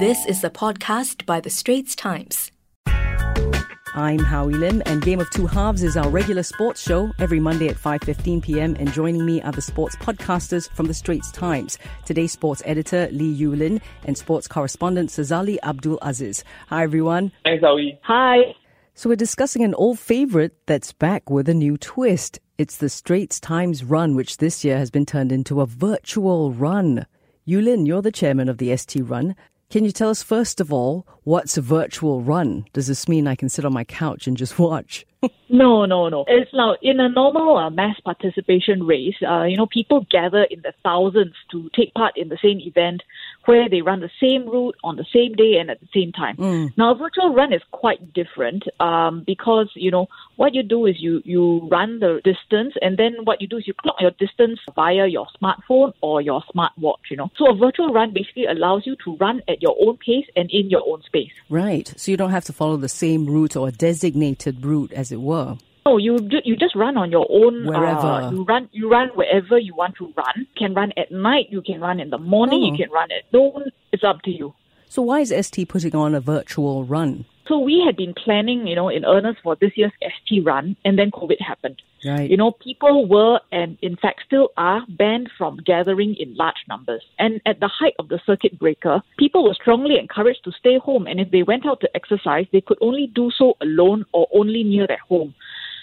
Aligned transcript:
This 0.00 0.24
is 0.24 0.42
a 0.42 0.48
podcast 0.48 1.26
by 1.26 1.40
The 1.40 1.50
Straits 1.50 1.94
Times. 1.94 2.50
I'm 2.86 4.18
Howie 4.18 4.54
Lim, 4.54 4.82
and 4.86 5.02
Game 5.02 5.20
of 5.20 5.28
Two 5.28 5.46
Halves 5.46 5.82
is 5.82 5.94
our 5.94 6.08
regular 6.08 6.42
sports 6.42 6.80
show 6.80 7.12
every 7.18 7.38
Monday 7.38 7.68
at 7.68 7.76
5.15 7.76 8.42
p.m. 8.42 8.76
And 8.80 8.90
joining 8.94 9.26
me 9.26 9.42
are 9.42 9.52
the 9.52 9.60
sports 9.60 9.96
podcasters 9.96 10.70
from 10.70 10.86
The 10.86 10.94
Straits 10.94 11.30
Times. 11.32 11.76
Today's 12.06 12.32
sports 12.32 12.62
editor, 12.64 13.10
Lee 13.12 13.38
Yulin, 13.38 13.82
and 14.04 14.16
sports 14.16 14.48
correspondent, 14.48 15.10
Sazali 15.10 15.58
Abdul 15.62 15.98
Aziz. 16.00 16.44
Hi, 16.68 16.82
everyone. 16.82 17.30
Thanks, 17.44 17.62
Howie. 17.62 18.00
Hi. 18.04 18.54
So 18.94 19.10
we're 19.10 19.16
discussing 19.16 19.64
an 19.64 19.74
old 19.74 19.98
favorite 19.98 20.56
that's 20.64 20.94
back 20.94 21.28
with 21.28 21.46
a 21.46 21.52
new 21.52 21.76
twist. 21.76 22.40
It's 22.56 22.78
the 22.78 22.88
Straits 22.88 23.38
Times 23.38 23.84
Run, 23.84 24.16
which 24.16 24.38
this 24.38 24.64
year 24.64 24.78
has 24.78 24.90
been 24.90 25.04
turned 25.04 25.30
into 25.30 25.60
a 25.60 25.66
virtual 25.66 26.52
run. 26.52 27.04
Yulin, 27.46 27.86
you're 27.86 28.00
the 28.00 28.12
chairman 28.12 28.48
of 28.48 28.58
the 28.58 28.76
ST 28.76 29.04
Run. 29.08 29.34
Can 29.70 29.84
you 29.84 29.92
tell 29.92 30.10
us, 30.10 30.20
first 30.20 30.60
of 30.60 30.72
all, 30.72 31.06
what's 31.22 31.56
a 31.56 31.62
virtual 31.62 32.22
run? 32.22 32.66
Does 32.72 32.88
this 32.88 33.06
mean 33.06 33.28
I 33.28 33.36
can 33.36 33.48
sit 33.48 33.64
on 33.64 33.72
my 33.72 33.84
couch 33.84 34.26
and 34.26 34.36
just 34.36 34.58
watch? 34.58 35.06
no, 35.48 35.84
no, 35.84 36.08
no. 36.08 36.24
It's 36.26 36.52
now 36.52 36.74
in 36.82 36.98
a 36.98 37.08
normal 37.08 37.56
uh, 37.56 37.70
mass 37.70 38.00
participation 38.00 38.82
race. 38.82 39.14
Uh, 39.22 39.44
you 39.44 39.56
know, 39.56 39.66
people 39.66 40.04
gather 40.10 40.42
in 40.42 40.62
the 40.62 40.72
thousands 40.82 41.34
to 41.52 41.70
take 41.76 41.94
part 41.94 42.16
in 42.16 42.30
the 42.30 42.38
same 42.42 42.58
event 42.58 43.04
where 43.44 43.68
they 43.68 43.82
run 43.82 44.00
the 44.00 44.10
same 44.20 44.48
route 44.48 44.76
on 44.84 44.96
the 44.96 45.06
same 45.12 45.34
day 45.34 45.56
and 45.60 45.70
at 45.70 45.80
the 45.80 45.88
same 45.94 46.12
time. 46.12 46.36
Mm. 46.36 46.72
Now, 46.76 46.92
a 46.92 46.94
virtual 46.94 47.34
run 47.34 47.52
is 47.52 47.62
quite 47.70 48.12
different 48.12 48.64
um, 48.80 49.24
because 49.26 49.70
you 49.74 49.90
know 49.90 50.08
what 50.36 50.54
you 50.54 50.62
do 50.62 50.86
is 50.86 50.96
you 50.98 51.22
you 51.24 51.68
run 51.70 52.00
the 52.00 52.20
distance, 52.24 52.74
and 52.82 52.96
then 52.96 53.16
what 53.24 53.40
you 53.40 53.48
do 53.48 53.58
is 53.58 53.66
you 53.66 53.74
clock 53.74 53.96
your 54.00 54.12
distance 54.12 54.58
via 54.74 55.06
your 55.06 55.26
smartphone 55.40 55.92
or 56.00 56.20
your 56.20 56.42
smartwatch. 56.54 57.10
You 57.10 57.16
know, 57.16 57.30
so 57.36 57.50
a 57.50 57.54
virtual 57.54 57.92
run 57.92 58.12
basically 58.12 58.46
allows 58.46 58.86
you 58.86 58.96
to 59.04 59.16
run 59.16 59.42
at 59.48 59.62
your 59.62 59.76
own 59.80 59.96
pace 59.96 60.26
and 60.36 60.50
in 60.50 60.70
your 60.70 60.82
own 60.86 61.02
space. 61.02 61.32
Right. 61.48 61.92
So 61.96 62.10
you 62.10 62.16
don't 62.16 62.30
have 62.30 62.44
to 62.44 62.52
follow 62.52 62.76
the 62.76 62.88
same 62.88 63.26
route 63.26 63.56
or 63.56 63.68
a 63.68 63.72
designated 63.72 64.64
route, 64.64 64.92
as 64.92 65.12
it 65.12 65.20
were. 65.20 65.56
No, 65.90 65.96
you 65.98 66.20
ju- 66.20 66.42
you 66.44 66.54
just 66.54 66.76
run 66.76 66.96
on 66.96 67.10
your 67.10 67.26
own. 67.28 67.66
Wherever. 67.66 68.06
Uh, 68.06 68.30
you 68.30 68.44
run 68.44 68.68
you 68.70 68.88
run 68.88 69.08
wherever 69.08 69.58
you 69.58 69.74
want 69.74 69.96
to 69.96 70.04
run. 70.16 70.34
You 70.36 70.46
can 70.56 70.72
run 70.72 70.92
at 70.96 71.10
night. 71.10 71.46
You 71.50 71.62
can 71.62 71.80
run 71.80 71.98
in 71.98 72.10
the 72.10 72.18
morning. 72.18 72.60
Oh. 72.62 72.70
You 72.70 72.76
can 72.76 72.92
run 72.92 73.10
at 73.10 73.24
noon. 73.32 73.72
It's 73.92 74.04
up 74.04 74.22
to 74.22 74.30
you. 74.30 74.54
So 74.88 75.02
why 75.02 75.20
is 75.20 75.30
ST 75.46 75.68
putting 75.68 75.96
on 75.96 76.14
a 76.14 76.20
virtual 76.20 76.84
run? 76.84 77.24
So 77.48 77.58
we 77.58 77.82
had 77.84 77.96
been 77.96 78.14
planning, 78.14 78.68
you 78.68 78.76
know, 78.76 78.88
in 78.88 79.04
earnest 79.04 79.40
for 79.42 79.56
this 79.60 79.72
year's 79.74 79.90
ST 80.00 80.46
run, 80.46 80.76
and 80.84 80.96
then 80.96 81.10
COVID 81.10 81.40
happened. 81.40 81.82
Right. 82.06 82.30
You 82.30 82.36
know, 82.36 82.52
people 82.52 83.08
were 83.08 83.40
and 83.50 83.76
in 83.82 83.96
fact 83.96 84.20
still 84.24 84.50
are 84.56 84.82
banned 84.88 85.28
from 85.36 85.58
gathering 85.66 86.14
in 86.18 86.36
large 86.36 86.62
numbers. 86.68 87.02
And 87.18 87.40
at 87.46 87.58
the 87.58 87.68
height 87.68 87.94
of 87.98 88.08
the 88.08 88.20
circuit 88.24 88.58
breaker, 88.58 89.02
people 89.18 89.42
were 89.44 89.54
strongly 89.54 89.98
encouraged 89.98 90.44
to 90.44 90.52
stay 90.52 90.78
home. 90.78 91.08
And 91.08 91.18
if 91.20 91.30
they 91.32 91.42
went 91.42 91.66
out 91.66 91.80
to 91.80 91.90
exercise, 91.96 92.46
they 92.52 92.60
could 92.60 92.78
only 92.80 93.08
do 93.12 93.30
so 93.36 93.56
alone 93.60 94.06
or 94.12 94.28
only 94.32 94.62
near 94.62 94.86
their 94.86 95.04
home. 95.08 95.34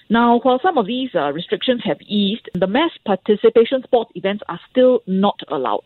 Now, 0.09 0.39
while 0.39 0.59
some 0.61 0.77
of 0.77 0.87
these 0.87 1.09
uh, 1.13 1.33
restrictions 1.33 1.81
have 1.83 2.01
eased, 2.01 2.49
the 2.53 2.67
mass 2.67 2.91
participation 3.05 3.83
sports 3.83 4.11
events 4.15 4.43
are 4.47 4.59
still 4.71 5.01
not 5.05 5.39
allowed. 5.49 5.83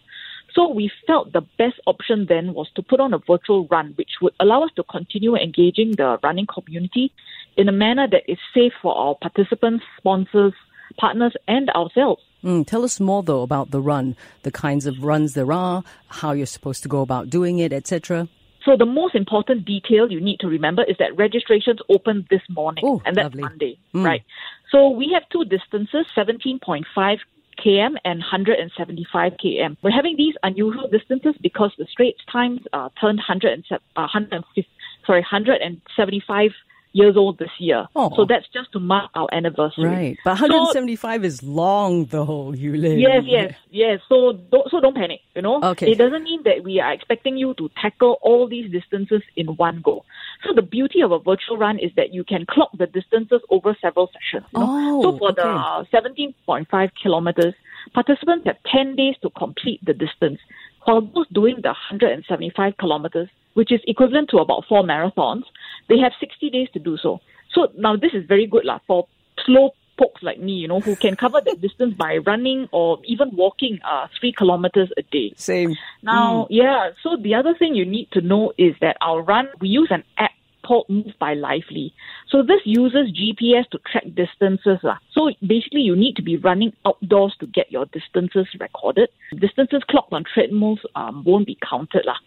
So 0.54 0.68
we 0.68 0.92
felt 1.08 1.32
the 1.32 1.42
best 1.58 1.80
option 1.88 2.26
then 2.28 2.54
was 2.54 2.70
to 2.76 2.84
put 2.84 3.00
on 3.00 3.14
a 3.14 3.20
virtual 3.20 3.68
run, 3.68 3.94
which 3.96 4.10
would 4.22 4.34
allow 4.40 4.64
us 4.64 4.70
to 4.76 4.84
continue 4.84 5.36
engaging 5.36 5.92
the 5.92 6.20
running 6.22 6.46
community 6.46 7.12
in 7.58 7.70
a 7.70 7.72
manner 7.72 8.08
that 8.08 8.24
is 8.30 8.38
safe 8.54 8.74
for 8.82 8.96
our 8.96 9.16
participants, 9.16 9.84
sponsors, 9.98 10.54
partners, 11.00 11.34
and 11.48 11.70
ourselves. 11.70 12.22
Mm, 12.44 12.66
tell 12.66 12.84
us 12.84 13.00
more 13.00 13.24
though 13.24 13.44
about 13.44 13.72
the 13.72 13.80
run, 13.80 14.16
the 14.44 14.52
kinds 14.52 14.86
of 14.86 15.04
runs 15.04 15.36
there 15.36 15.52
are, 15.52 15.84
how 16.08 16.32
you're 16.32 16.46
supposed 16.46 16.84
to 16.84 16.90
go 16.90 17.02
about 17.02 17.30
doing 17.30 17.60
it, 17.60 17.72
etc. 17.72 18.28
So 18.66 18.78
the 18.78 18.86
most 18.86 19.16
important 19.16 19.66
detail 19.66 20.12
you 20.12 20.22
need 20.22 20.40
to 20.42 20.48
remember 20.48 20.84
is 20.84 20.96
that 21.00 21.16
registrations 21.18 21.80
open 21.90 22.28
this 22.30 22.42
morning, 22.50 22.84
Oh, 22.86 23.02
and 23.06 23.16
that's 23.16 23.26
lovely. 23.26 23.42
Monday, 23.44 23.78
Mm. 23.94 24.06
right? 24.06 24.24
So 24.72 24.90
we 24.90 25.12
have 25.14 25.24
two 25.30 25.46
distances: 25.46 26.06
17.5 26.16 27.20
km 27.64 27.98
and 28.06 28.20
175 28.20 29.34
km. 29.44 29.78
We're 29.82 29.92
having 29.92 30.16
these 30.18 30.36
unusual 30.44 30.88
distances 30.88 31.36
because 31.42 31.72
the 31.78 31.86
Straits 31.86 32.22
Times 32.32 32.62
uh, 32.74 32.90
turned 33.00 33.18
100 33.20 33.52
and, 33.54 33.64
se- 33.68 33.76
uh, 33.96 34.08
150, 34.14 34.68
sorry 35.06 35.22
175 35.22 36.52
years 36.94 37.16
old 37.16 37.38
this 37.38 37.52
year. 37.60 37.88
Oh. 37.96 38.12
So 38.16 38.26
that's 38.28 38.48
just 38.54 38.72
to 38.74 38.80
mark 38.80 39.12
our 39.16 39.28
anniversary. 39.32 39.86
Right. 39.86 40.18
But 40.24 40.32
175 40.32 41.26
is 41.26 41.44
long 41.44 42.06
though, 42.06 42.54
Yulin. 42.56 43.02
Yes, 43.02 43.24
yes, 43.26 43.54
yes. 43.70 44.00
So 44.10 44.34
don't, 44.52 44.70
so 44.70 44.80
don't 44.80 44.96
panic. 44.96 45.22
You 45.36 45.42
know, 45.42 45.62
Okay. 45.64 45.92
It 45.92 45.98
doesn't 45.98 46.24
mean 46.24 46.44
that 46.44 46.64
we 46.64 46.80
are 46.80 46.94
expecting 46.94 47.38
you 47.38 47.54
to 47.56 47.70
tackle 47.82 48.18
all 48.22 48.48
these 48.48 48.72
distances 48.72 49.22
in 49.36 49.48
one 49.48 49.82
go. 49.84 50.04
So 50.46 50.54
the 50.54 50.62
beauty 50.62 51.02
of 51.02 51.12
a 51.12 51.20
virtual 51.20 51.58
run 51.58 51.80
is 51.80 51.92
that 51.96 52.14
you 52.14 52.24
can 52.24 52.46
clock 52.46 52.70
the 52.78 52.88
distances 52.88 53.42
over 53.50 53.76
several 53.82 54.08
sessions. 54.08 54.48
You 54.54 54.60
know? 54.60 54.68
Oh, 54.70 55.02
so 55.04 55.18
for 55.18 55.32
okay. 55.32 55.42
the 55.42 55.48
uh, 55.48 55.84
17.5 55.94 56.90
kilometers, 57.02 57.54
participants 57.94 58.46
have 58.46 58.58
10 58.72 58.96
days 58.96 59.16
to 59.22 59.30
complete 59.32 59.80
the 59.86 59.94
distance. 59.94 60.40
While 60.84 61.02
those 61.02 61.28
doing 61.32 61.58
the 61.62 61.70
175 61.70 62.78
kilometers, 62.78 63.30
which 63.54 63.72
is 63.72 63.82
equivalent 63.88 64.30
to 64.30 64.38
about 64.38 64.66
four 64.68 64.84
marathons, 64.84 65.44
they 65.90 65.98
have 66.00 66.14
60 66.20 66.50
days 66.50 66.68
to 66.74 66.80
do 66.80 66.98
so. 66.98 67.20
So 67.54 67.68
now 67.78 67.96
this 67.96 68.14
is 68.14 68.26
very 68.28 68.48
good 68.48 68.66
lah 68.66 68.80
for 68.88 69.08
slow 69.46 69.72
pokes 69.98 70.24
like 70.24 70.40
me, 70.40 70.54
you 70.54 70.68
know, 70.68 70.80
who 70.80 70.96
can 70.96 71.16
cover 71.16 71.40
that 71.46 71.62
distance 71.68 71.94
by 71.96 72.18
running 72.18 72.68
or 72.72 73.00
even 73.06 73.30
walking 73.36 73.80
uh, 73.86 74.08
three 74.20 74.34
kilometers 74.36 74.90
a 74.98 75.04
day. 75.04 75.34
Same. 75.36 75.76
Now, 76.02 76.48
yeah, 76.50 76.92
so 77.04 77.18
the 77.22 77.36
other 77.36 77.54
thing 77.58 77.76
you 77.76 77.86
need 77.86 78.10
to 78.14 78.22
know 78.22 78.54
is 78.58 78.74
that 78.82 78.98
our 79.02 79.22
run, 79.22 79.50
we 79.60 79.68
use 79.68 79.90
an 79.92 80.04
app 80.18 80.32
called 80.66 80.86
Move 80.90 81.14
by 81.20 81.34
Lively. 81.34 81.94
So 82.30 82.44
this 82.44 82.62
uses 82.66 83.12
GPS 83.12 83.68
to 83.72 83.80
track 83.92 84.06
distances. 84.16 84.80
lah. 84.84 84.98
So 85.12 85.32
basically, 85.46 85.82
you 85.82 85.96
need 85.96 86.16
to 86.16 86.22
be 86.22 86.38
running 86.38 86.74
outdoors 86.86 87.36
to 87.40 87.48
get 87.48 87.72
your 87.72 87.86
distances 87.86 88.48
recorded. 88.60 89.10
Distances 89.38 89.82
clocked 89.90 90.14
on 90.14 90.24
treadmills 90.34 90.80
um, 90.96 91.24
won't 91.26 91.48
be 91.48 91.58
counted. 91.68 92.06
lah. 92.06 92.18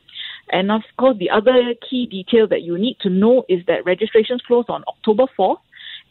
And 0.51 0.71
of 0.71 0.83
course, 0.99 1.17
the 1.19 1.31
other 1.31 1.75
key 1.89 2.07
detail 2.07 2.47
that 2.49 2.63
you 2.63 2.79
need 2.79 2.99
to 3.01 3.11
know 3.11 3.45
is 3.49 3.65
that 3.67 3.85
registrations 3.85 4.43
close 4.47 4.67
on 4.69 4.85
October 4.89 5.25
4th 5.39 5.59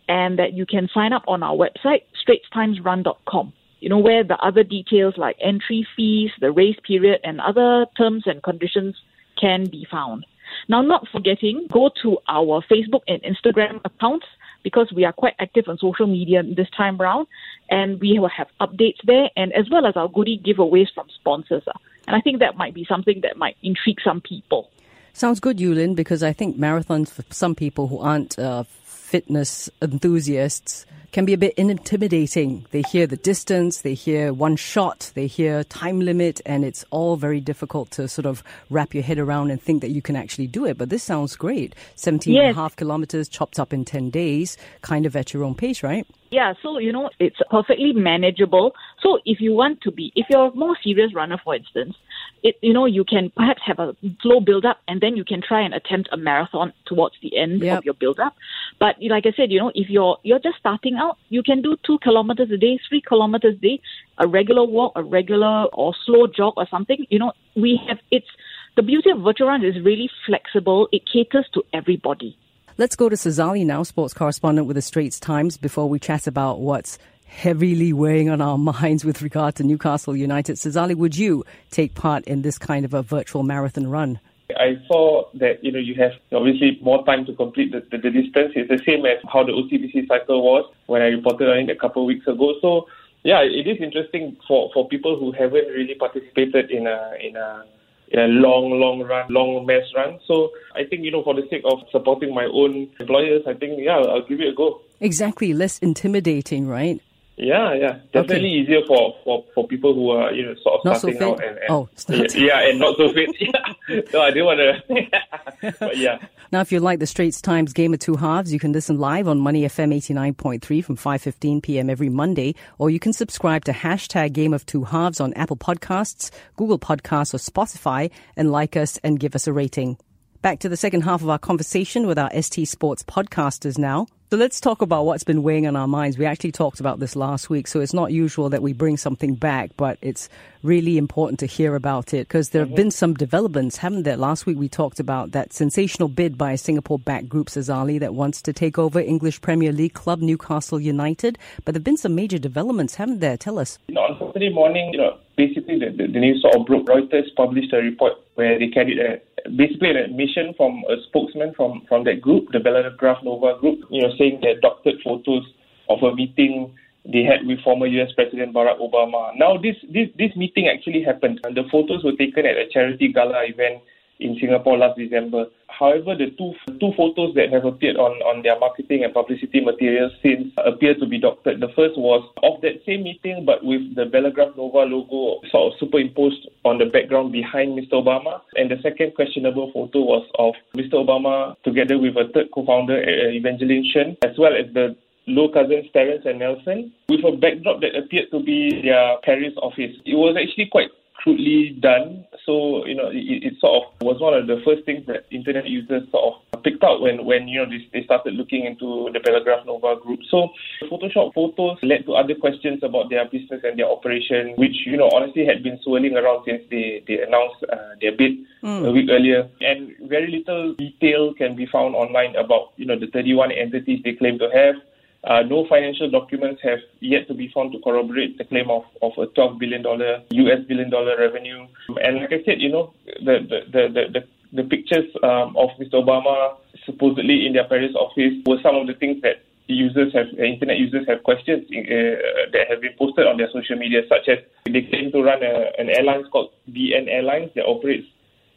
and 0.07 0.37
that 0.39 0.53
you 0.53 0.65
can 0.65 0.89
sign 0.93 1.13
up 1.13 1.23
on 1.27 1.43
our 1.43 1.55
website, 1.55 2.03
straitstimesrun.com. 2.27 3.53
You 3.79 3.89
know, 3.89 3.99
where 3.99 4.23
the 4.23 4.37
other 4.37 4.63
details 4.63 5.15
like 5.17 5.35
entry 5.41 5.85
fees, 5.95 6.31
the 6.39 6.51
race 6.51 6.77
period, 6.87 7.19
and 7.23 7.41
other 7.41 7.85
terms 7.97 8.23
and 8.25 8.41
conditions 8.41 8.95
can 9.39 9.65
be 9.69 9.85
found. 9.91 10.25
Now, 10.69 10.81
not 10.81 11.07
forgetting, 11.11 11.67
go 11.71 11.89
to 12.01 12.17
our 12.27 12.63
Facebook 12.71 13.01
and 13.07 13.21
Instagram 13.23 13.81
accounts 13.83 14.25
because 14.63 14.91
we 14.95 15.03
are 15.03 15.11
quite 15.11 15.33
active 15.39 15.65
on 15.67 15.77
social 15.77 16.07
media 16.07 16.41
this 16.43 16.69
time 16.75 16.97
round, 16.97 17.27
and 17.69 17.99
we 17.99 18.17
will 18.19 18.29
have 18.29 18.47
updates 18.61 18.99
there, 19.03 19.29
and 19.35 19.51
as 19.53 19.65
well 19.69 19.85
as 19.85 19.97
our 19.97 20.07
goodie 20.07 20.39
giveaways 20.39 20.87
from 20.95 21.07
sponsors. 21.19 21.63
Ah. 21.67 21.79
And 22.07 22.15
I 22.15 22.21
think 22.21 22.39
that 22.39 22.57
might 22.57 22.73
be 22.73 22.85
something 22.87 23.21
that 23.21 23.37
might 23.37 23.55
intrigue 23.63 23.99
some 24.03 24.21
people. 24.21 24.69
Sounds 25.13 25.39
good, 25.39 25.57
Yulin, 25.57 25.95
because 25.95 26.23
I 26.23 26.33
think 26.33 26.57
marathons 26.57 27.09
for 27.09 27.23
some 27.29 27.55
people 27.55 27.87
who 27.87 27.99
aren't 27.99 28.37
uh, 28.39 28.63
fitness 28.83 29.69
enthusiasts 29.81 30.85
can 31.11 31.25
be 31.25 31.33
a 31.33 31.37
bit 31.37 31.53
intimidating. 31.53 32.65
They 32.71 32.81
hear 32.81 33.05
the 33.05 33.17
distance, 33.17 33.81
they 33.81 33.93
hear 33.93 34.33
one 34.33 34.55
shot, 34.55 35.11
they 35.13 35.27
hear 35.27 35.63
time 35.63 36.01
limit, 36.01 36.41
and 36.43 36.65
it's 36.65 36.83
all 36.89 37.15
very 37.15 37.39
difficult 37.39 37.91
to 37.91 38.07
sort 38.07 38.25
of 38.25 38.43
wrap 38.71 38.95
your 38.95 39.03
head 39.03 39.19
around 39.19 39.51
and 39.51 39.61
think 39.61 39.81
that 39.81 39.91
you 39.91 40.01
can 40.01 40.15
actually 40.15 40.47
do 40.47 40.65
it. 40.65 40.79
But 40.79 40.89
this 40.89 41.03
sounds 41.03 41.35
great. 41.35 41.75
17 41.95 42.35
and 42.35 42.49
a 42.49 42.53
half 42.53 42.75
kilometers 42.75 43.29
chopped 43.29 43.59
up 43.59 43.71
in 43.71 43.85
10 43.85 44.09
days, 44.09 44.57
kind 44.81 45.05
of 45.05 45.15
at 45.15 45.31
your 45.31 45.43
own 45.43 45.53
pace, 45.53 45.83
right? 45.83 46.07
Yeah, 46.33 46.53
so 46.63 46.79
you 46.79 46.91
know 46.91 47.11
it's 47.19 47.37
perfectly 47.51 47.93
manageable. 47.93 48.73
So 49.03 49.19
if 49.23 49.39
you 49.39 49.53
want 49.53 49.81
to 49.81 49.91
be, 49.91 50.11
if 50.15 50.25
you're 50.31 50.47
a 50.47 50.55
more 50.55 50.75
serious 50.83 51.13
runner, 51.13 51.39
for 51.43 51.53
instance, 51.53 51.95
it 52.41 52.55
you 52.61 52.73
know 52.73 52.85
you 52.85 53.03
can 53.03 53.31
perhaps 53.35 53.61
have 53.67 53.77
a 53.77 53.95
slow 54.23 54.39
build 54.39 54.65
up, 54.65 54.79
and 54.87 54.99
then 54.99 55.15
you 55.15 55.23
can 55.23 55.43
try 55.47 55.61
and 55.61 55.75
attempt 55.75 56.09
a 56.11 56.17
marathon 56.17 56.73
towards 56.85 57.15
the 57.21 57.37
end 57.37 57.61
Yep. 57.61 57.77
of 57.77 57.85
your 57.85 57.93
build 57.93 58.19
up. 58.19 58.35
But 58.79 58.95
like 58.99 59.27
I 59.27 59.33
said, 59.37 59.51
you 59.51 59.59
know 59.59 59.71
if 59.75 59.91
you're 59.91 60.17
you're 60.23 60.39
just 60.39 60.57
starting 60.57 60.95
out, 60.95 61.17
you 61.29 61.43
can 61.43 61.61
do 61.61 61.77
two 61.85 61.99
kilometers 61.99 62.49
a 62.49 62.57
day, 62.57 62.79
three 62.89 63.01
kilometers 63.01 63.55
a 63.57 63.61
day, 63.61 63.79
a 64.17 64.27
regular 64.27 64.63
walk, 64.63 64.93
a 64.95 65.03
regular 65.03 65.65
or 65.65 65.93
slow 66.03 66.25
jog 66.25 66.53
or 66.57 66.67
something. 66.71 67.05
You 67.09 67.19
know 67.19 67.33
we 67.55 67.79
have 67.87 67.99
it's 68.09 68.31
the 68.75 68.81
beauty 68.81 69.11
of 69.11 69.21
virtual 69.21 69.49
run 69.49 69.63
is 69.63 69.75
really 69.83 70.09
flexible. 70.25 70.87
It 70.91 71.03
caters 71.05 71.47
to 71.53 71.63
everybody. 71.73 72.35
Let's 72.75 72.95
go 72.95 73.07
to 73.07 73.15
Sazali 73.15 73.63
now, 73.63 73.83
sports 73.83 74.15
correspondent 74.15 74.65
with 74.65 74.73
the 74.73 74.81
Straits 74.81 75.19
Times, 75.19 75.57
before 75.57 75.87
we 75.87 75.99
chat 75.99 76.25
about 76.25 76.59
what's 76.59 76.97
heavily 77.27 77.93
weighing 77.93 78.31
on 78.31 78.41
our 78.41 78.57
minds 78.81 79.05
with 79.05 79.21
regard 79.21 79.53
to 79.55 79.63
Newcastle 79.63 80.15
United. 80.15 80.55
Sazali, 80.55 80.95
would 80.95 81.15
you 81.15 81.45
take 81.69 81.93
part 81.93 82.23
in 82.23 82.41
this 82.41 82.57
kind 82.57 82.83
of 82.83 82.95
a 82.95 83.03
virtual 83.03 83.43
marathon 83.43 83.85
run? 83.85 84.19
I 84.57 84.81
saw 84.87 85.29
that 85.35 85.63
you 85.63 85.71
know 85.71 85.77
you 85.77 85.93
have 85.95 86.13
obviously 86.31 86.79
more 86.81 87.05
time 87.05 87.27
to 87.27 87.33
complete 87.33 87.71
the, 87.71 87.81
the, 87.91 87.97
the 87.99 88.09
distance. 88.09 88.53
It's 88.55 88.69
the 88.69 88.81
same 88.83 89.05
as 89.05 89.19
how 89.31 89.43
the 89.43 89.51
OCBC 89.51 90.07
cycle 90.07 90.43
was 90.43 90.65
when 90.87 91.03
I 91.03 91.09
reported 91.09 91.49
on 91.49 91.57
it 91.59 91.69
a 91.69 91.75
couple 91.75 92.01
of 92.01 92.07
weeks 92.07 92.25
ago. 92.25 92.55
So 92.59 92.87
yeah, 93.23 93.41
it 93.41 93.67
is 93.67 93.77
interesting 93.81 94.35
for, 94.47 94.71
for 94.73 94.87
people 94.87 95.19
who 95.19 95.31
haven't 95.31 95.67
really 95.67 95.93
participated 95.93 96.71
in 96.71 96.87
a 96.87 97.13
in 97.21 97.35
a 97.35 97.65
a 98.13 98.27
long, 98.27 98.79
long 98.79 99.01
run, 99.01 99.25
long 99.29 99.65
mass 99.65 99.83
run. 99.95 100.19
So 100.27 100.51
I 100.75 100.83
think, 100.83 101.03
you 101.03 101.11
know, 101.11 101.23
for 101.23 101.33
the 101.33 101.47
sake 101.49 101.63
of 101.65 101.79
supporting 101.91 102.33
my 102.33 102.45
own 102.45 102.89
employers, 102.99 103.43
I 103.47 103.53
think, 103.53 103.79
yeah, 103.79 103.97
I'll 103.97 104.27
give 104.27 104.39
it 104.39 104.49
a 104.49 104.53
go. 104.53 104.81
Exactly, 104.99 105.53
less 105.53 105.79
intimidating, 105.79 106.67
right? 106.67 107.01
Yeah, 107.35 107.73
yeah, 107.73 107.99
definitely 108.13 108.49
okay. 108.49 108.61
easier 108.61 108.81
for, 108.85 109.15
for, 109.23 109.43
for 109.55 109.67
people 109.67 109.95
who 109.95 110.11
are 110.11 110.31
you 110.31 110.45
know 110.45 110.55
sort 110.61 110.79
of 110.79 110.85
not 110.85 110.97
starting 110.99 111.19
so 111.19 111.33
out 111.33 111.43
and, 111.43 111.57
and 111.57 111.67
oh, 111.69 111.89
yeah, 112.07 112.27
yeah, 112.35 112.69
and 112.69 112.79
not 112.79 112.95
so 112.95 113.11
fit. 113.11 113.35
yeah. 113.39 114.01
No, 114.13 114.21
I 114.21 114.29
didn't 114.29 114.45
want 114.45 114.59
to. 114.59 115.73
but 115.79 115.97
yeah. 115.97 116.19
Now, 116.51 116.61
if 116.61 116.71
you 116.71 116.79
like 116.79 116.99
the 116.99 117.07
Straits 117.07 117.41
Times 117.41 117.73
Game 117.73 117.91
of 117.91 117.99
Two 117.99 118.15
Halves, 118.17 118.53
you 118.53 118.59
can 118.59 118.71
listen 118.71 118.99
live 118.99 119.27
on 119.27 119.39
Money 119.39 119.63
FM 119.63 119.91
eighty 119.95 120.13
nine 120.13 120.35
point 120.35 120.63
three 120.63 120.81
from 120.83 120.95
five 120.95 121.23
fifteen 121.23 121.59
p.m. 121.59 121.89
every 121.89 122.09
Monday, 122.09 122.53
or 122.77 122.91
you 122.91 122.99
can 122.99 123.13
subscribe 123.13 123.65
to 123.65 123.71
hashtag 123.71 124.33
Game 124.33 124.53
of 124.53 124.63
Two 124.67 124.83
Halves 124.83 125.19
on 125.19 125.33
Apple 125.33 125.57
Podcasts, 125.57 126.29
Google 126.55 126.77
Podcasts, 126.77 127.33
or 127.33 127.39
Spotify, 127.39 128.11
and 128.37 128.51
like 128.51 128.77
us 128.77 128.99
and 129.03 129.19
give 129.19 129.33
us 129.33 129.47
a 129.47 129.53
rating. 129.53 129.97
Back 130.43 130.59
to 130.59 130.69
the 130.69 130.77
second 130.77 131.01
half 131.01 131.23
of 131.23 131.29
our 131.29 131.39
conversation 131.39 132.05
with 132.05 132.19
our 132.19 132.29
ST 132.39 132.67
Sports 132.67 133.01
podcasters 133.01 133.79
now. 133.79 134.05
So 134.33 134.37
let's 134.37 134.59
talk 134.59 134.81
about 134.81 135.05
what's 135.05 135.23
been 135.23 135.43
weighing 135.43 135.67
on 135.67 135.75
our 135.75 135.87
minds. 135.87 136.17
We 136.17 136.25
actually 136.25 136.53
talked 136.53 136.79
about 136.79 136.99
this 136.99 137.15
last 137.15 137.51
week, 137.51 137.67
so 137.67 137.81
it's 137.81 137.93
not 137.93 138.11
usual 138.11 138.49
that 138.49 138.63
we 138.63 138.73
bring 138.73 138.97
something 138.97 139.35
back, 139.35 139.69
but 139.77 139.99
it's 140.01 140.27
really 140.63 140.97
important 140.97 141.39
to 141.41 141.45
hear 141.45 141.75
about 141.75 142.15
it 142.15 142.27
because 142.27 142.49
there 142.49 142.61
have 142.61 142.69
mm-hmm. 142.69 142.77
been 142.77 142.89
some 142.89 143.13
developments, 143.13 143.77
haven't 143.77 144.01
there? 144.01 144.17
Last 144.17 144.47
week 144.47 144.57
we 144.57 144.67
talked 144.67 144.99
about 144.99 145.33
that 145.33 145.53
sensational 145.53 146.09
bid 146.09 146.35
by 146.35 146.55
Singapore-backed 146.55 147.29
group 147.29 147.45
Sazali 147.45 147.99
that 147.99 148.15
wants 148.15 148.41
to 148.41 148.53
take 148.53 148.79
over 148.79 148.99
English 148.99 149.39
Premier 149.41 149.71
League 149.71 149.93
club 149.93 150.19
Newcastle 150.19 150.79
United, 150.79 151.37
but 151.63 151.75
there 151.75 151.79
have 151.79 151.83
been 151.83 151.95
some 151.95 152.15
major 152.15 152.39
developments, 152.39 152.95
haven't 152.95 153.19
there? 153.19 153.37
Tell 153.37 153.59
us. 153.59 153.77
You 153.87 153.93
know, 153.93 154.01
on 154.01 154.17
Saturday 154.17 154.51
morning, 154.51 154.93
you 154.93 154.97
know, 154.97 155.15
basically 155.37 155.77
the, 155.77 155.91
the, 155.91 156.11
the 156.11 156.19
news 156.19 156.41
sort 156.41 156.55
of 156.55 156.65
broke. 156.65 156.87
Reuters 156.87 157.27
published 157.37 157.71
a 157.71 157.77
report 157.77 158.13
where 158.33 158.57
they 158.57 158.69
carried 158.69 158.97
a 158.97 159.21
basically 159.55 159.89
an 159.89 159.97
admission 159.97 160.53
from 160.55 160.83
a 160.89 160.95
spokesman 161.07 161.53
from, 161.55 161.81
from 161.87 162.03
that 162.05 162.21
group, 162.21 162.51
the 162.51 162.59
Bellagraph 162.59 163.23
Nova 163.23 163.59
group, 163.59 163.79
you 163.89 164.01
know, 164.01 164.13
saying 164.17 164.39
that 164.41 164.61
doctored 164.61 164.95
photos 165.03 165.43
of 165.89 166.01
a 166.03 166.15
meeting 166.15 166.73
they 167.05 167.23
had 167.23 167.45
with 167.45 167.59
former 167.61 167.85
US 167.85 168.11
President 168.15 168.53
Barack 168.53 168.79
Obama. 168.79 169.31
Now, 169.37 169.57
this, 169.57 169.75
this, 169.91 170.07
this 170.17 170.35
meeting 170.35 170.67
actually 170.67 171.03
happened. 171.03 171.41
And 171.43 171.55
the 171.55 171.63
photos 171.71 172.03
were 172.03 172.15
taken 172.15 172.45
at 172.45 172.55
a 172.55 172.67
charity 172.71 173.11
gala 173.11 173.43
event 173.45 173.83
in 174.19 174.37
Singapore 174.39 174.77
last 174.77 174.97
December. 174.97 175.45
However, 175.67 176.15
the 176.15 176.29
two 176.37 176.53
two 176.79 176.93
photos 176.95 177.33
that 177.35 177.51
have 177.51 177.65
appeared 177.65 177.97
on, 177.97 178.11
on 178.21 178.43
their 178.43 178.57
marketing 178.59 179.03
and 179.03 179.13
publicity 179.13 179.59
materials 179.59 180.11
since 180.21 180.53
appear 180.63 180.93
to 180.95 181.05
be 181.05 181.19
doctored. 181.19 181.59
The 181.59 181.73
first 181.75 181.97
was 181.97 182.21
of 182.43 182.61
that 182.61 182.85
same 182.85 183.03
meeting, 183.03 183.43
but 183.45 183.65
with 183.65 183.95
the 183.95 184.05
Bellagraph 184.05 184.55
Nova 184.55 184.85
logo 184.85 185.41
sort 185.49 185.73
of 185.73 185.79
superimposed 185.79 186.47
on 186.63 186.77
the 186.77 186.85
background 186.85 187.31
behind 187.31 187.77
Mr. 187.77 187.93
Obama. 187.93 188.41
And 188.55 188.69
the 188.69 188.77
second 188.81 189.15
questionable 189.15 189.71
photo 189.73 189.99
was 190.01 190.25
of 190.37 190.53
Mr. 190.77 191.01
Obama 191.01 191.55
together 191.63 191.97
with 191.97 192.15
a 192.15 192.29
third 192.33 192.51
co-founder, 192.53 193.01
Evangeline 193.33 193.89
Shen, 193.91 194.17
as 194.21 194.37
well 194.37 194.53
as 194.53 194.71
the 194.73 194.95
Low 195.25 195.47
cousins 195.47 195.87
Terence 195.93 196.25
and 196.25 196.39
Nelson, 196.39 196.91
with 197.07 197.23
a 197.23 197.31
backdrop 197.31 197.79
that 197.79 197.95
appeared 197.95 198.29
to 198.31 198.43
be 198.43 198.81
their 198.83 199.15
Paris 199.23 199.53
office. 199.55 199.95
It 200.05 200.15
was 200.15 200.35
actually 200.35 200.67
quite 200.67 200.91
crudely 201.23 201.75
done. 201.79 202.25
So 202.45 202.85
you 202.85 202.95
know, 202.95 203.07
it, 203.07 203.47
it, 203.47 203.53
sort 203.59 203.83
of 203.83 204.01
was 204.01 204.19
one 204.19 204.33
of 204.33 204.47
the 204.47 204.61
first 204.65 204.83
things 204.85 205.07
that 205.07 205.25
internet 205.31 205.65
users 205.65 206.03
sort 206.11 206.35
of 206.35 206.63
picked 206.63 206.83
up 206.83 206.99
when 206.99 207.25
when 207.25 207.47
you 207.47 207.63
know 207.63 207.69
they, 207.69 207.79
they 207.93 208.05
started 208.05 208.33
looking 208.33 208.65
into 208.65 209.09
the 209.13 209.19
Bellagraph 209.19 209.65
Nova 209.65 209.95
group. 209.99 210.19
So 210.29 210.49
Photoshop 210.91 211.33
photos 211.33 211.79
led 211.81 212.05
to 212.05 212.13
other 212.13 212.35
questions 212.35 212.83
about 212.83 213.09
their 213.09 213.23
business 213.25 213.61
and 213.63 213.79
their 213.79 213.87
operation, 213.87 214.53
which 214.57 214.85
you 214.85 214.97
know 214.97 215.09
honestly 215.15 215.45
had 215.45 215.63
been 215.63 215.79
swirling 215.81 216.17
around 216.17 216.43
since 216.45 216.61
they 216.69 217.01
they 217.07 217.23
announced 217.23 217.63
uh, 217.71 217.95
their 218.01 218.11
bid 218.11 218.43
mm. 218.61 218.85
a 218.85 218.91
week 218.91 219.09
earlier, 219.09 219.47
and 219.61 219.95
very 220.09 220.27
little 220.27 220.75
detail 220.75 221.33
can 221.33 221.55
be 221.55 221.65
found 221.65 221.95
online 221.95 222.35
about 222.35 222.73
you 222.75 222.85
know 222.85 222.99
the 222.99 223.07
31 223.07 223.51
entities 223.51 224.01
they 224.03 224.13
claim 224.13 224.37
to 224.39 224.49
have. 224.53 224.75
Uh, 225.23 225.41
no 225.43 225.65
financial 225.69 226.09
documents 226.11 226.61
have 226.61 226.79
yet 226.99 227.27
to 227.27 227.33
be 227.33 227.49
found 227.53 227.71
to 227.71 227.79
corroborate 227.79 228.37
the 228.37 228.43
claim 228.43 228.69
of, 228.69 228.83
of 229.01 229.13
a 229.17 229.27
$12 229.27 229.57
billion 229.57 229.81
US 229.85 230.59
billion 230.67 230.89
dollar 230.89 231.17
revenue. 231.17 231.65
And 232.03 232.17
like 232.17 232.33
I 232.33 232.43
said, 232.43 232.59
you 232.59 232.69
know, 232.69 232.93
the 233.05 233.39
the 233.47 233.59
the 233.71 234.03
the, 234.11 234.21
the 234.51 234.63
pictures 234.67 235.07
um, 235.23 235.55
of 235.55 235.69
Mr. 235.79 236.03
Obama 236.03 236.57
supposedly 236.85 237.47
in 237.47 237.53
their 237.53 237.67
Paris 237.67 237.95
office 237.95 238.33
were 238.45 238.59
some 238.61 238.75
of 238.75 238.87
the 238.87 238.93
things 238.95 239.21
that 239.21 239.43
users 239.67 240.11
have, 240.13 240.27
uh, 240.37 240.43
internet 240.43 240.77
users 240.77 241.07
have 241.07 241.23
questions 241.23 241.63
uh, 241.71 242.51
that 242.51 242.67
have 242.69 242.81
been 242.81 242.93
posted 242.97 243.25
on 243.25 243.37
their 243.37 243.49
social 243.51 243.77
media, 243.77 244.01
such 244.09 244.27
as 244.27 244.39
they 244.65 244.81
claim 244.81 245.11
to 245.11 245.23
run 245.23 245.41
a, 245.41 245.71
an 245.79 245.89
airline 245.89 246.23
called 246.31 246.51
BN 246.69 247.07
Airlines 247.07 247.51
that 247.55 247.63
operates 247.63 248.07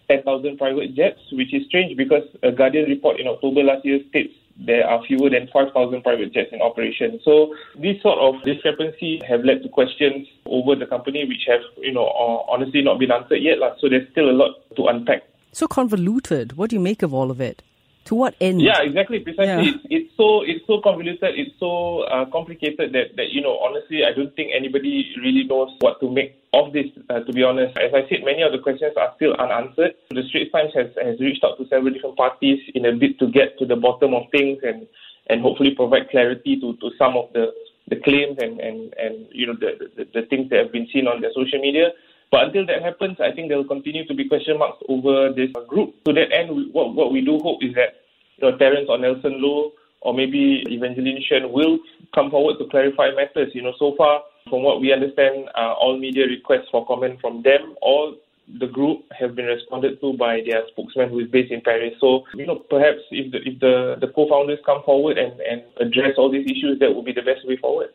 10,000 0.09 0.59
private 0.59 0.95
jets, 0.95 1.21
which 1.33 1.55
is 1.55 1.65
strange 1.67 1.97
because 1.97 2.25
a 2.43 2.51
Guardian 2.51 2.89
report 2.91 3.21
in 3.21 3.27
October 3.27 3.63
last 3.63 3.85
year 3.85 4.01
states 4.09 4.35
there 4.59 4.89
are 4.89 5.05
fewer 5.07 5.29
than 5.29 5.49
5,000 5.53 6.03
private 6.03 6.33
jets 6.33 6.49
in 6.53 6.63
operation. 6.63 7.21
So 7.25 7.55
these 7.79 8.01
sort 8.01 8.19
of 8.19 8.43
discrepancies 8.45 9.23
have 9.29 9.45
led 9.45 9.63
to 9.63 9.69
questions 9.69 10.27
over 10.47 10.75
the 10.75 10.87
company, 10.87 11.25
which 11.27 11.45
have, 11.47 11.61
you 11.79 11.93
know, 11.93 12.07
uh, 12.07 12.51
honestly 12.51 12.83
not 12.83 12.99
been 12.99 13.13
answered 13.13 13.43
yet. 13.43 13.59
So 13.81 13.89
there's 13.89 14.09
still 14.13 14.31
a 14.31 14.33
lot 14.33 14.53
to 14.77 14.87
unpack. 14.87 15.23
So 15.53 15.67
convoluted. 15.67 16.57
What 16.57 16.71
do 16.71 16.77
you 16.77 16.81
make 16.81 17.03
of 17.03 17.13
all 17.13 17.31
of 17.31 17.41
it? 17.41 17.63
To 18.07 18.15
what 18.15 18.35
end? 18.41 18.63
Yeah, 18.63 18.83
exactly. 18.83 19.19
Precisely. 19.21 19.47
Yeah. 19.47 19.75
It's, 19.75 19.87
it's, 19.91 20.11
so 20.17 20.43
it's 20.43 20.65
so 20.67 20.81
convoluted. 20.81 21.35
It's 21.35 21.59
so 21.59 22.03
uh, 22.07 22.25
complicated 22.31 22.93
that, 22.95 23.17
that 23.17 23.31
you 23.31 23.43
know 23.43 23.59
honestly, 23.59 24.05
I 24.07 24.15
don't 24.15 24.35
think 24.35 24.53
anybody 24.55 25.11
really 25.19 25.45
knows 25.45 25.75
what 25.81 25.99
to 26.01 26.11
make 26.11 26.39
of 26.55 26.73
this. 26.73 26.87
Uh, 27.11 27.21
to 27.21 27.33
be 27.33 27.43
honest, 27.43 27.77
as 27.79 27.91
I 27.93 28.09
said, 28.09 28.23
many 28.25 28.43
of 28.43 28.53
the 28.53 28.63
questions 28.63 28.95
are 28.97 29.13
still 29.17 29.35
unanswered. 29.35 29.95
The 30.11 30.23
Straits 30.29 30.53
Times 30.53 30.71
has 30.75 30.95
has 31.03 31.19
reached 31.19 31.43
out 31.43 31.59
to 31.59 31.67
several 31.67 31.93
different 31.93 32.17
parties 32.17 32.63
in 32.75 32.87
a 32.87 32.95
bid 32.95 33.19
to 33.19 33.27
get 33.27 33.59
to 33.59 33.67
the 33.67 33.77
bottom 33.77 34.15
of 34.15 34.31
things 34.31 34.63
and 34.63 34.87
and 35.29 35.43
hopefully 35.43 35.75
provide 35.75 36.09
clarity 36.11 36.59
to, 36.61 36.77
to 36.77 36.91
some 36.99 37.17
of 37.17 37.33
the, 37.33 37.53
the 37.89 37.97
claims 37.97 38.39
and, 38.39 38.61
and, 38.61 38.95
and 38.95 39.27
you 39.33 39.47
know 39.47 39.55
the, 39.59 39.91
the, 39.97 40.05
the 40.15 40.27
things 40.29 40.51
that 40.51 40.63
have 40.63 40.73
been 40.73 40.87
seen 40.93 41.07
on 41.07 41.21
their 41.21 41.33
social 41.35 41.61
media. 41.61 41.91
But 42.31 42.45
until 42.45 42.67
that 42.67 42.83
happens, 42.83 43.19
I 43.21 43.33
think 43.33 43.49
there 43.49 43.57
will 43.57 43.69
continue 43.69 44.07
to 44.07 44.15
be 44.15 44.29
question 44.29 44.59
marks 44.59 44.83
over 44.89 45.33
this 45.33 45.51
group. 45.69 45.95
To 46.05 46.13
that 46.13 46.33
end, 46.33 46.73
what, 46.73 46.95
what 46.95 47.13
we 47.13 47.21
do 47.21 47.39
hope 47.39 47.63
is 47.63 47.75
that 47.75 48.03
you 48.39 48.51
know, 48.51 48.57
Terence 48.59 48.87
or 48.89 48.99
Nelson 48.99 49.41
Low 49.41 49.73
or 50.01 50.15
maybe 50.15 50.65
Evangeline 50.69 51.23
Shen 51.29 51.51
will 51.53 51.79
come 52.15 52.31
forward 52.31 52.59
to 52.59 52.69
clarify 52.69 53.11
matters. 53.11 53.51
You 53.55 53.63
know, 53.63 53.73
so 53.79 53.95
far, 53.97 54.23
from 54.49 54.63
what 54.63 54.81
we 54.81 54.93
understand, 54.93 55.49
uh, 55.57 55.75
all 55.75 55.99
media 55.99 56.27
requests 56.27 56.69
for 56.71 56.87
comment 56.87 57.21
from 57.21 57.43
them, 57.43 57.75
all 57.83 58.17
the 58.61 58.67
group 58.67 59.05
have 59.19 59.35
been 59.35 59.47
responded 59.47 60.01
to 60.01 60.13
by 60.13 60.41
their 60.47 60.63
spokesman 60.71 61.09
who 61.09 61.19
is 61.21 61.29
based 61.29 61.51
in 61.51 61.61
Paris. 61.61 61.95
So, 62.01 62.23
you 62.35 62.47
know, 62.47 62.57
perhaps 62.71 63.01
if 63.11 63.33
the 63.33 63.39
if 63.39 63.59
the, 63.59 63.97
the 64.01 64.13
co-founders 64.13 64.61
come 64.65 64.83
forward 64.85 65.19
and, 65.19 65.41
and 65.41 65.63
address 65.81 66.13
all 66.17 66.31
these 66.31 66.47
issues, 66.47 66.79
that 66.79 66.95
would 66.95 67.05
be 67.05 67.13
the 67.13 67.23
best 67.23 67.47
way 67.47 67.57
forward. 67.57 67.89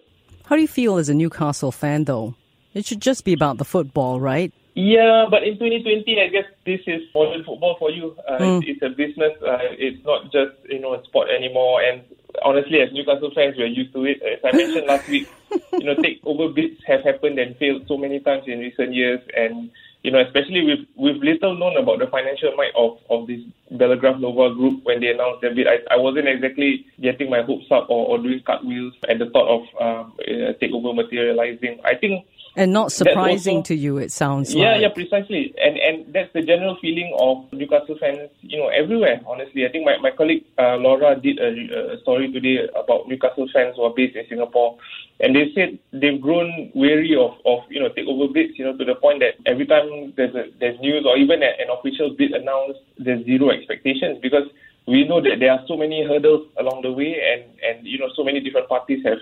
How 0.45 0.55
do 0.57 0.61
you 0.61 0.67
feel 0.67 0.97
as 0.97 1.07
a 1.07 1.13
Newcastle 1.13 1.71
fan, 1.71 2.03
though? 2.03 2.35
It 2.73 2.85
should 2.85 3.01
just 3.01 3.25
be 3.25 3.33
about 3.33 3.57
the 3.57 3.65
football, 3.65 4.19
right? 4.19 4.53
Yeah, 4.73 5.25
but 5.29 5.43
in 5.43 5.55
2020, 5.59 6.21
I 6.21 6.27
guess 6.27 6.45
this 6.65 6.79
is 6.87 7.01
modern 7.13 7.43
football 7.43 7.75
for 7.77 7.91
you. 7.91 8.15
Uh, 8.27 8.37
mm. 8.37 8.63
it's, 8.63 8.81
it's, 8.81 8.81
a 8.81 8.95
business. 8.95 9.33
Uh, 9.41 9.59
it's 9.71 10.03
not 10.05 10.31
just 10.31 10.55
you 10.69 10.79
know 10.79 10.93
a 10.93 11.03
sport 11.03 11.29
anymore. 11.29 11.81
And 11.81 12.03
honestly, 12.43 12.79
as 12.79 12.93
Newcastle 12.93 13.31
fans, 13.35 13.55
we're 13.57 13.67
used 13.67 13.91
to 13.93 14.05
it. 14.05 14.21
As 14.23 14.39
I 14.45 14.55
mentioned 14.55 14.87
last 14.87 15.09
week, 15.09 15.27
you 15.73 15.83
know, 15.83 15.95
takeover 15.95 16.53
bids 16.55 16.79
have 16.87 17.03
happened 17.03 17.37
and 17.37 17.57
failed 17.57 17.83
so 17.87 17.97
many 17.97 18.21
times 18.21 18.43
in 18.47 18.59
recent 18.59 18.93
years, 18.93 19.19
and 19.35 19.69
you 20.03 20.11
know, 20.11 20.21
especially 20.21 20.63
with 20.63 20.87
with 20.95 21.17
little 21.17 21.57
known 21.57 21.75
about 21.75 21.99
the 21.99 22.07
financial 22.07 22.55
might 22.55 22.71
of 22.77 22.97
of 23.09 23.27
this 23.27 23.41
Bellagraph 23.73 24.21
Nova 24.21 24.55
group 24.55 24.85
when 24.85 25.01
they 25.01 25.07
announced 25.07 25.41
their 25.41 25.53
bid. 25.53 25.67
I, 25.67 25.79
I 25.91 25.97
wasn't 25.97 26.29
exactly 26.29 26.85
getting 27.01 27.29
my 27.29 27.41
hopes 27.41 27.67
up 27.71 27.89
or, 27.89 28.07
or 28.07 28.17
doing 28.17 28.41
cartwheels 28.45 28.93
at 29.09 29.19
the 29.19 29.29
thought 29.29 29.49
of 29.51 29.61
um, 29.81 30.13
takeover 30.61 30.95
materializing. 30.95 31.81
I 31.83 31.95
think 31.95 32.25
and 32.55 32.73
not 32.73 32.91
surprising 32.91 33.57
also, 33.57 33.67
to 33.67 33.75
you, 33.75 33.97
it 33.97 34.11
sounds 34.11 34.53
yeah, 34.53 34.71
like. 34.71 34.81
Yeah, 34.81 34.87
yeah, 34.87 34.93
precisely. 34.93 35.55
And 35.57 35.77
and 35.77 36.13
that's 36.13 36.31
the 36.33 36.41
general 36.41 36.77
feeling 36.81 37.15
of 37.17 37.51
Newcastle 37.53 37.97
fans, 37.99 38.29
you 38.41 38.59
know, 38.59 38.67
everywhere, 38.67 39.21
honestly. 39.25 39.65
I 39.65 39.71
think 39.71 39.85
my, 39.85 39.97
my 40.01 40.11
colleague 40.11 40.43
uh, 40.57 40.75
Laura 40.75 41.15
did 41.15 41.39
a, 41.39 41.93
a, 41.93 42.01
story 42.01 42.31
today 42.31 42.67
about 42.75 43.07
Newcastle 43.07 43.47
fans 43.53 43.75
who 43.75 43.83
are 43.83 43.93
based 43.95 44.15
in 44.15 44.25
Singapore. 44.27 44.77
And 45.21 45.35
they 45.35 45.51
said 45.55 45.79
they've 45.93 46.19
grown 46.19 46.71
weary 46.73 47.15
of, 47.15 47.37
of 47.45 47.59
you 47.69 47.79
know, 47.79 47.89
takeover 47.89 48.33
bids, 48.33 48.57
you 48.57 48.65
know, 48.65 48.75
to 48.75 48.83
the 48.83 48.95
point 48.95 49.21
that 49.21 49.39
every 49.45 49.65
time 49.65 50.13
there's, 50.17 50.35
a, 50.35 50.51
there's 50.59 50.79
news 50.81 51.05
or 51.07 51.15
even 51.15 51.43
an 51.43 51.69
official 51.71 52.15
bid 52.17 52.31
announced, 52.31 52.79
there's 52.97 53.23
zero 53.25 53.51
expectations 53.51 54.17
because 54.21 54.49
we 54.87 55.07
know 55.07 55.21
that 55.21 55.37
there 55.39 55.51
are 55.51 55.63
so 55.67 55.77
many 55.77 56.03
hurdles 56.03 56.47
along 56.59 56.81
the 56.81 56.91
way 56.91 57.15
and, 57.15 57.43
and 57.63 57.85
you 57.85 57.99
know, 57.99 58.09
so 58.15 58.23
many 58.23 58.39
different 58.39 58.67
parties 58.67 59.05
have 59.05 59.19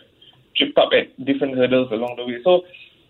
tripped 0.55 0.77
up 0.77 0.89
at 0.93 1.13
different 1.25 1.55
hurdles 1.55 1.91
along 1.91 2.15
the 2.15 2.25
way. 2.25 2.39
So 2.43 2.63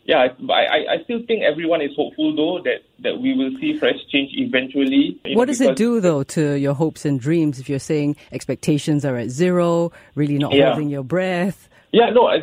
yeah, 0.06 0.27
I, 0.50 0.53
I 0.94 1.03
still 1.03 1.20
think 1.27 1.44
everyone 1.44 1.82
is 1.82 1.91
hopeful 1.96 2.36
though 2.36 2.63
that, 2.63 2.84
that 3.03 3.20
we 3.20 3.36
will 3.36 3.51
see 3.60 3.77
fresh 3.77 3.98
change 4.12 4.32
eventually. 4.34 5.20
What 5.24 5.36
know, 5.36 5.46
does 5.46 5.62
it 5.62 5.75
do 5.75 6.00
though 6.00 6.24
to 6.24 6.53
your 6.53 6.74
hopes 6.74 7.06
and 7.06 7.20
dreams 7.20 7.60
if 7.60 7.70
you're 7.70 7.79
saying 7.79 8.15
expectations 8.32 9.06
are 9.06 9.18
at 9.18 9.29
zero, 9.29 9.91
really 10.15 10.38
not 10.38 10.53
yeah. 10.53 10.70
holding 10.70 10.89
your 10.89 11.03
breath? 11.03 11.70
Yeah, 11.91 12.12
no, 12.12 12.27
I, 12.27 12.38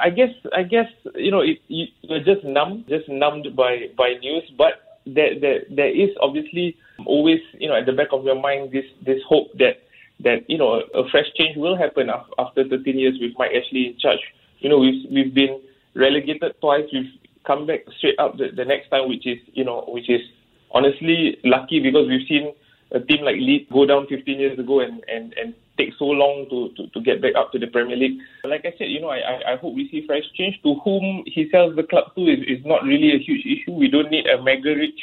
I 0.00 0.10
guess 0.10 0.30
I 0.56 0.62
guess 0.62 0.86
you 1.16 1.30
know 1.30 1.40
it, 1.40 1.58
you, 1.66 1.86
you're 2.02 2.20
just 2.22 2.44
numb, 2.44 2.84
just 2.88 3.08
numbed 3.08 3.56
by 3.56 3.88
by 3.96 4.14
news. 4.20 4.44
But 4.56 4.92
there, 5.06 5.38
there, 5.38 5.62
there 5.70 5.88
is 5.88 6.10
obviously 6.20 6.76
always, 7.06 7.40
you 7.58 7.68
know, 7.68 7.76
at 7.76 7.86
the 7.86 7.92
back 7.92 8.08
of 8.12 8.24
your 8.24 8.40
mind, 8.40 8.72
this, 8.72 8.84
this 9.04 9.20
hope 9.28 9.48
that, 9.58 9.82
that, 10.20 10.48
you 10.48 10.58
know, 10.58 10.82
a 10.94 11.08
fresh 11.10 11.26
change 11.36 11.56
will 11.56 11.76
happen 11.76 12.08
after 12.38 12.68
13 12.68 12.98
years 12.98 13.18
with 13.20 13.32
Mike 13.38 13.50
Ashley 13.50 13.88
in 13.88 13.98
charge. 13.98 14.20
You 14.60 14.70
know, 14.70 14.78
we've, 14.78 15.10
we've 15.10 15.34
been 15.34 15.60
relegated 15.94 16.54
twice. 16.60 16.84
We've 16.92 17.12
come 17.46 17.66
back 17.66 17.80
straight 17.98 18.18
up 18.18 18.36
the, 18.38 18.48
the 18.54 18.64
next 18.64 18.88
time, 18.90 19.08
which 19.08 19.26
is, 19.26 19.38
you 19.52 19.64
know, 19.64 19.84
which 19.88 20.08
is 20.08 20.20
honestly 20.72 21.38
lucky 21.44 21.80
because 21.80 22.08
we've 22.08 22.26
seen 22.26 22.52
a 22.92 23.00
team 23.00 23.24
like 23.24 23.36
Leeds 23.36 23.70
go 23.72 23.86
down 23.86 24.06
15 24.06 24.38
years 24.38 24.58
ago 24.58 24.80
and, 24.80 25.02
and, 25.08 25.34
and 25.34 25.54
take 25.78 25.90
so 25.98 26.04
long 26.04 26.46
to, 26.50 26.70
to, 26.76 26.88
to 26.90 27.00
get 27.00 27.22
back 27.22 27.34
up 27.36 27.52
to 27.52 27.58
the 27.58 27.66
Premier 27.66 27.96
League. 27.96 28.18
Like 28.44 28.64
I 28.64 28.74
said, 28.76 28.88
you 28.88 29.00
know, 29.00 29.08
I, 29.08 29.52
I 29.52 29.56
hope 29.56 29.74
we 29.74 29.88
see 29.88 30.06
fresh 30.06 30.24
change. 30.36 30.60
To 30.62 30.74
whom 30.84 31.24
he 31.26 31.48
sells 31.50 31.76
the 31.76 31.82
club 31.82 32.14
to 32.14 32.22
is, 32.22 32.40
is 32.46 32.64
not 32.64 32.84
really 32.84 33.14
a 33.14 33.18
huge 33.18 33.44
issue. 33.46 33.72
We 33.72 33.88
don't 33.88 34.10
need 34.10 34.26
a 34.26 34.42
mega 34.42 34.74
rich 34.74 35.00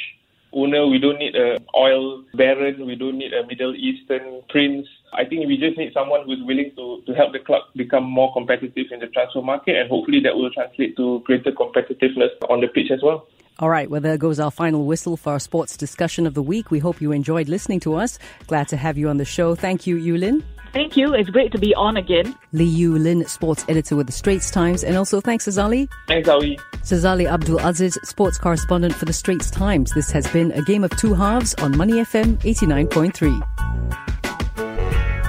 owner. 0.52 0.86
We 0.86 0.98
don't 0.98 1.18
need 1.18 1.34
a 1.34 1.58
oil 1.76 2.22
baron. 2.34 2.86
We 2.86 2.94
don't 2.94 3.18
need 3.18 3.32
a 3.32 3.46
Middle 3.46 3.74
Eastern 3.74 4.42
prince. 4.48 4.86
I 5.12 5.24
think 5.24 5.46
we 5.46 5.56
just 5.56 5.76
need 5.76 5.92
someone 5.92 6.24
who's 6.24 6.42
willing 6.44 6.72
to, 6.76 7.02
to 7.06 7.14
help 7.14 7.32
the 7.32 7.40
club 7.40 7.62
become 7.76 8.04
more 8.04 8.32
competitive 8.32 8.86
in 8.90 9.00
the 9.00 9.08
transfer 9.08 9.42
market, 9.42 9.76
and 9.76 9.88
hopefully 9.90 10.20
that 10.20 10.34
will 10.34 10.50
translate 10.50 10.96
to 10.96 11.20
greater 11.24 11.52
competitiveness 11.52 12.30
on 12.48 12.60
the 12.60 12.68
pitch 12.68 12.90
as 12.92 13.02
well. 13.02 13.26
All 13.58 13.68
right, 13.68 13.90
well, 13.90 14.00
there 14.00 14.16
goes 14.16 14.40
our 14.40 14.50
final 14.50 14.86
whistle 14.86 15.16
for 15.16 15.34
our 15.34 15.40
sports 15.40 15.76
discussion 15.76 16.26
of 16.26 16.34
the 16.34 16.42
week. 16.42 16.70
We 16.70 16.78
hope 16.78 17.00
you 17.00 17.12
enjoyed 17.12 17.48
listening 17.48 17.80
to 17.80 17.94
us. 17.94 18.18
Glad 18.46 18.68
to 18.68 18.76
have 18.76 18.96
you 18.96 19.08
on 19.08 19.18
the 19.18 19.24
show. 19.24 19.54
Thank 19.54 19.86
you, 19.86 19.96
Yulin. 19.96 20.42
Thank 20.72 20.96
you. 20.96 21.12
It's 21.14 21.28
great 21.28 21.52
to 21.52 21.58
be 21.58 21.74
on 21.74 21.96
again. 21.96 22.34
Lee 22.52 22.64
Yu 22.64 22.96
Lin, 22.96 23.26
sports 23.26 23.64
editor 23.68 23.96
with 23.96 24.06
the 24.06 24.12
Straits 24.12 24.50
Times, 24.50 24.84
and 24.84 24.96
also 24.96 25.20
thanks, 25.20 25.46
Azali. 25.46 25.88
Thanks, 26.06 26.28
Ali. 26.28 26.58
Sazali 26.82 27.30
Abdul 27.30 27.58
Aziz, 27.58 27.98
sports 28.04 28.38
correspondent 28.38 28.94
for 28.94 29.04
the 29.04 29.12
Straits 29.12 29.50
Times. 29.50 29.92
This 29.92 30.10
has 30.12 30.26
been 30.28 30.52
a 30.52 30.62
game 30.62 30.84
of 30.84 30.96
two 30.96 31.12
halves 31.12 31.54
on 31.56 31.76
Money 31.76 31.94
FM 31.94 32.36
89.3. 32.38 34.19